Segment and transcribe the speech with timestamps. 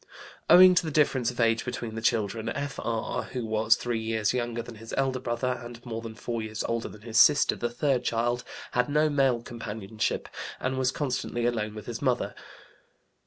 [0.49, 3.21] Owing to the difference of age between the children, F.R.
[3.21, 6.87] (who was three years younger than his elder brother, and more than four years older
[6.89, 10.27] than his sister, the third child) had no male companionship
[10.59, 12.33] and was constantly alone with his mother.